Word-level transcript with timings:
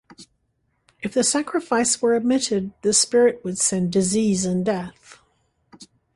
If 1.03 1.13
the 1.13 1.23
sacrifice 1.23 2.01
were 2.01 2.15
omitted 2.15 2.73
the 2.81 2.91
spirit 2.91 3.41
would 3.45 3.59
send 3.59 3.91
disease 3.93 4.45
and 4.45 4.65
death. 4.65 5.19